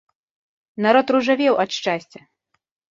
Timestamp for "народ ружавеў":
0.85-1.53